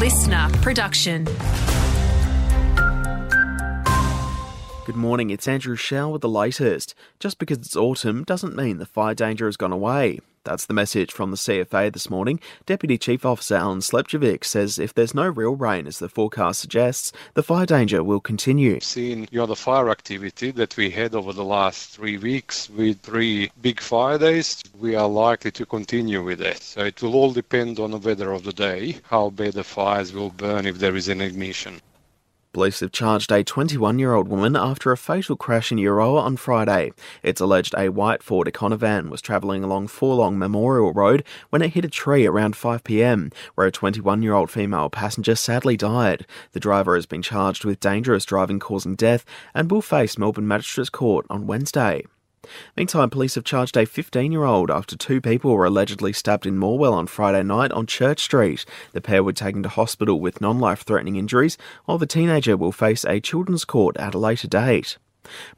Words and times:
listener 0.00 0.48
production. 0.62 1.24
Good 4.86 4.96
morning, 4.96 5.28
it's 5.28 5.46
Andrew 5.46 5.76
Shell 5.76 6.10
with 6.10 6.22
the 6.22 6.28
latest. 6.28 6.94
Just 7.18 7.38
because 7.38 7.58
it's 7.58 7.76
autumn 7.76 8.24
doesn't 8.24 8.56
mean 8.56 8.78
the 8.78 8.86
fire 8.86 9.14
danger 9.14 9.44
has 9.44 9.58
gone 9.58 9.72
away. 9.72 10.20
That's 10.42 10.64
the 10.64 10.72
message 10.72 11.12
from 11.12 11.32
the 11.32 11.36
CFA 11.36 11.92
this 11.92 12.08
morning. 12.08 12.40
Deputy 12.64 12.96
Chief 12.96 13.26
Officer 13.26 13.56
Alen 13.56 13.82
Slijepcevic 13.82 14.42
says 14.42 14.78
if 14.78 14.94
there's 14.94 15.14
no 15.14 15.28
real 15.28 15.54
rain, 15.54 15.86
as 15.86 15.98
the 15.98 16.08
forecast 16.08 16.60
suggests, 16.60 17.12
the 17.34 17.42
fire 17.42 17.66
danger 17.66 18.02
will 18.02 18.20
continue. 18.20 18.80
Seeing 18.80 19.28
you 19.30 19.40
know, 19.40 19.44
the 19.44 19.54
fire 19.54 19.90
activity 19.90 20.50
that 20.52 20.78
we 20.78 20.88
had 20.88 21.14
over 21.14 21.34
the 21.34 21.44
last 21.44 21.90
three 21.90 22.16
weeks 22.16 22.70
with 22.70 23.00
three 23.00 23.50
big 23.60 23.80
fire 23.80 24.16
days, 24.16 24.62
we 24.78 24.94
are 24.94 25.08
likely 25.08 25.50
to 25.50 25.66
continue 25.66 26.22
with 26.24 26.38
that. 26.38 26.62
So 26.62 26.86
it 26.86 27.02
will 27.02 27.16
all 27.16 27.32
depend 27.32 27.78
on 27.78 27.90
the 27.90 27.98
weather 27.98 28.32
of 28.32 28.44
the 28.44 28.54
day, 28.54 28.96
how 29.02 29.28
bad 29.28 29.52
the 29.52 29.64
fires 29.64 30.14
will 30.14 30.30
burn 30.30 30.64
if 30.64 30.78
there 30.78 30.96
is 30.96 31.08
an 31.08 31.20
ignition. 31.20 31.82
Police 32.52 32.80
have 32.80 32.90
charged 32.90 33.30
a 33.30 33.44
21 33.44 34.00
year 34.00 34.12
old 34.12 34.26
woman 34.26 34.56
after 34.56 34.90
a 34.90 34.96
fatal 34.96 35.36
crash 35.36 35.70
in 35.70 35.78
Euroa 35.78 36.20
on 36.20 36.36
Friday. 36.36 36.90
It's 37.22 37.40
alleged 37.40 37.76
a 37.78 37.90
white 37.90 38.24
Ford 38.24 38.48
Econovan 38.48 39.08
was 39.08 39.22
travelling 39.22 39.62
along 39.62 39.86
Forlong 39.86 40.36
Memorial 40.36 40.92
Road 40.92 41.22
when 41.50 41.62
it 41.62 41.74
hit 41.74 41.84
a 41.84 41.88
tree 41.88 42.26
around 42.26 42.54
5pm, 42.54 43.32
where 43.54 43.68
a 43.68 43.70
21 43.70 44.24
year 44.24 44.34
old 44.34 44.50
female 44.50 44.90
passenger 44.90 45.36
sadly 45.36 45.76
died. 45.76 46.26
The 46.50 46.58
driver 46.58 46.96
has 46.96 47.06
been 47.06 47.22
charged 47.22 47.64
with 47.64 47.78
dangerous 47.78 48.24
driving 48.24 48.58
causing 48.58 48.96
death 48.96 49.24
and 49.54 49.70
will 49.70 49.80
face 49.80 50.18
Melbourne 50.18 50.48
Magistrates 50.48 50.90
Court 50.90 51.26
on 51.30 51.46
Wednesday. 51.46 52.04
Meantime, 52.76 53.10
police 53.10 53.34
have 53.34 53.44
charged 53.44 53.76
a 53.76 53.84
15 53.84 54.32
year 54.32 54.44
old 54.44 54.70
after 54.70 54.96
two 54.96 55.20
people 55.20 55.52
were 55.52 55.66
allegedly 55.66 56.12
stabbed 56.12 56.46
in 56.46 56.58
Morwell 56.58 56.94
on 56.94 57.06
Friday 57.06 57.42
night 57.42 57.70
on 57.72 57.86
Church 57.86 58.20
Street. 58.20 58.64
The 58.92 59.00
pair 59.00 59.22
were 59.22 59.32
taken 59.32 59.62
to 59.62 59.68
hospital 59.68 60.20
with 60.20 60.40
non 60.40 60.58
life 60.58 60.82
threatening 60.82 61.16
injuries, 61.16 61.58
while 61.84 61.98
the 61.98 62.06
teenager 62.06 62.56
will 62.56 62.72
face 62.72 63.04
a 63.04 63.20
children's 63.20 63.64
court 63.64 63.96
at 63.98 64.14
a 64.14 64.18
later 64.18 64.48
date. 64.48 64.96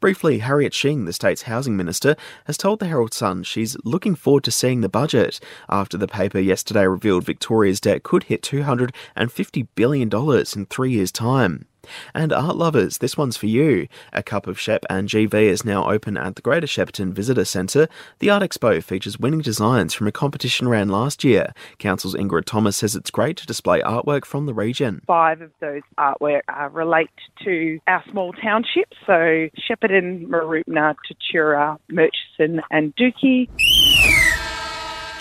Briefly, 0.01 0.39
Harriet 0.39 0.75
Shing, 0.75 1.05
the 1.05 1.13
state's 1.13 1.43
housing 1.43 1.77
minister, 1.77 2.17
has 2.47 2.59
told 2.59 2.81
the 2.81 2.89
Herald 2.89 3.15
Sun 3.15 3.45
she's 3.45 3.77
looking 3.85 4.17
forward 4.17 4.45
to 4.45 4.51
seeing 4.51 4.81
the 4.81 4.89
budget 4.89 5.39
after 5.69 5.97
the 5.97 6.09
paper 6.09 6.41
yesterday 6.41 6.87
revealed 6.87 7.25
Victoria's 7.25 7.81
debt 7.81 8.03
could 8.03 8.25
hit 8.25 8.43
$250 8.43 9.69
billion 9.77 10.11
in 10.13 10.67
three 10.67 10.91
years' 10.91 11.13
time. 11.13 11.67
And 12.15 12.33
art 12.33 12.57
lovers, 12.57 12.99
this 12.99 13.17
one's 13.17 13.37
for 13.37 13.47
you. 13.47 13.89
A 14.13 14.23
Cup 14.23 14.47
of 14.47 14.59
Shep 14.59 14.85
and 14.89 15.09
GV 15.09 15.35
is 15.35 15.65
now 15.65 15.91
open 15.91 16.17
at 16.17 16.37
the 16.37 16.43
Greater 16.43 16.67
Shepparton 16.67 17.13
Visitor 17.13 17.45
Centre. 17.45 17.89
The 18.19 18.31
Art 18.31 18.43
Expo 18.43 18.83
features 18.83 19.19
winning 19.19 19.41
designs 19.41 19.95
from 19.95 20.07
a 20.07 20.13
competition 20.13 20.69
ran 20.69 20.89
last 20.89 21.25
year. 21.25 21.53
Council's 21.79 22.15
Ingrid 22.15 22.45
Thomas 22.45 22.77
says 22.77 22.95
it's 22.95 23.11
great 23.11 23.37
to 23.39 23.47
display 23.47 23.81
artwork 23.83 24.25
from 24.25 24.47
the 24.47 24.55
region. 24.55 25.03
Five 25.07 25.41
of 25.41 25.51
those 25.61 25.83
artwork 25.99 26.43
uh, 26.49 26.69
relate 26.71 27.11
to 27.45 27.79
our 27.87 28.03
small 28.11 28.33
townships, 28.33 28.97
so 29.07 29.49
Shepparton, 29.59 30.27
Mooroopna, 30.29 30.95
Tatura, 31.09 31.79
Murchison 31.89 32.61
and 32.71 32.95
Dookie. 32.97 33.49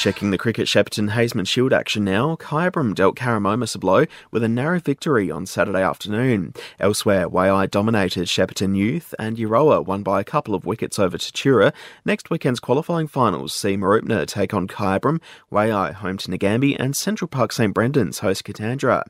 Checking 0.01 0.31
the 0.31 0.37
cricket 0.39 0.65
Shepparton 0.65 1.11
Haisman 1.11 1.47
Shield 1.47 1.71
action 1.71 2.03
now, 2.03 2.35
Kyabram 2.35 2.95
dealt 2.95 3.15
Karramomus 3.15 3.75
a 3.75 3.77
blow 3.77 4.07
with 4.31 4.43
a 4.43 4.49
narrow 4.49 4.79
victory 4.79 5.29
on 5.29 5.45
Saturday 5.45 5.83
afternoon. 5.83 6.55
Elsewhere, 6.79 7.29
Waaia 7.29 7.69
dominated 7.69 8.25
Shepparton 8.25 8.75
Youth 8.75 9.13
and 9.19 9.37
Euroa 9.37 9.85
won 9.85 10.01
by 10.01 10.19
a 10.19 10.23
couple 10.23 10.55
of 10.55 10.65
wickets 10.65 10.97
over 10.97 11.19
Tatura. 11.19 11.71
Next 12.03 12.31
weekend's 12.31 12.59
qualifying 12.59 13.05
finals 13.05 13.53
see 13.53 13.77
Mooroopna 13.77 14.25
take 14.25 14.55
on 14.55 14.67
Kyabram, 14.67 15.21
Waaia 15.51 15.93
home 15.93 16.17
to 16.17 16.31
Nagambie 16.31 16.77
and 16.79 16.95
Central 16.95 17.27
Park 17.27 17.51
St 17.51 17.71
Brendan's 17.71 18.19
host 18.21 18.43
Katandra. 18.43 19.03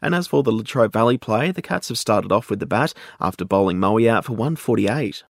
And 0.00 0.14
as 0.14 0.28
for 0.28 0.42
the 0.42 0.50
Latrobe 0.50 0.94
Valley 0.94 1.18
play, 1.18 1.50
the 1.50 1.60
Cats 1.60 1.88
have 1.88 1.98
started 1.98 2.32
off 2.32 2.48
with 2.48 2.60
the 2.60 2.64
bat 2.64 2.94
after 3.20 3.44
bowling 3.44 3.78
Moe 3.78 4.08
out 4.08 4.24
for 4.24 4.32
148. 4.32 5.24